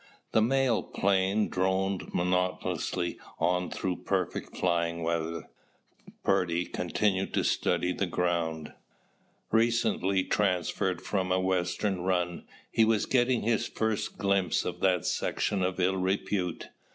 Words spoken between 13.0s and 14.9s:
getting his first glimpse of